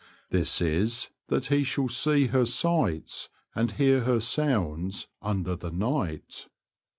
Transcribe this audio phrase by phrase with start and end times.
[0.31, 6.47] This is that he shall see her sights and hear her sounds under the night.